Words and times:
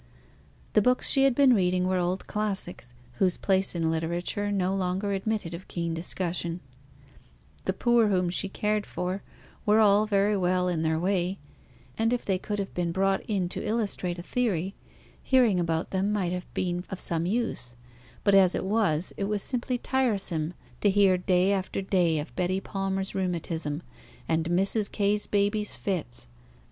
The 0.73 0.81
books 0.81 1.07
she 1.07 1.25
had 1.25 1.35
been 1.35 1.53
reading 1.53 1.85
were 1.87 1.97
old 1.99 2.25
classics, 2.25 2.95
whose 3.19 3.37
place 3.37 3.75
in 3.75 3.91
literature 3.91 4.51
no 4.51 4.73
longer 4.73 5.11
admitted 5.13 5.53
of 5.53 5.67
keen 5.67 5.93
discussion; 5.93 6.59
the 7.65 7.73
poor 7.73 8.07
whom 8.07 8.31
she 8.31 8.49
cared 8.49 8.87
for 8.87 9.21
were 9.63 9.79
all 9.79 10.07
very 10.07 10.35
well 10.35 10.67
in 10.67 10.81
their 10.81 10.97
way; 10.99 11.37
and, 11.99 12.11
if 12.11 12.25
they 12.25 12.39
could 12.39 12.57
have 12.57 12.73
been 12.73 12.91
brought 12.91 13.21
in 13.27 13.47
to 13.49 13.63
illustrate 13.63 14.17
a 14.17 14.23
theory, 14.23 14.73
hearing 15.21 15.59
about 15.59 15.91
them 15.91 16.11
might 16.11 16.31
have 16.31 16.51
been 16.55 16.83
of 16.89 16.99
some 16.99 17.27
use; 17.27 17.75
but, 18.23 18.33
as 18.33 18.55
it 18.55 18.65
was, 18.65 19.13
it 19.17 19.25
was 19.25 19.43
simply 19.43 19.77
tiresome 19.77 20.55
to 20.79 20.89
hear 20.89 21.15
day 21.15 21.51
after 21.53 21.79
day 21.79 22.17
of 22.17 22.35
Betty 22.35 22.59
Palmer's 22.59 23.13
rheumatism 23.13 23.83
and 24.27 24.45
Mrs. 24.47 24.91
Kay's 24.91 25.27
baby's 25.27 25.75
fits. 25.75 26.27